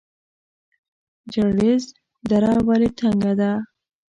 [1.33, 1.83] جلریز
[2.29, 3.51] دره ولې تنګه ده؟